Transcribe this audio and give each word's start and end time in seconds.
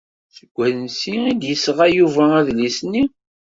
Seg 0.35 0.49
wansi 0.55 1.13
ay 1.29 1.35
d-yesɣa 1.41 1.87
Yuba 1.97 2.23
adlis-nni? 2.39 3.03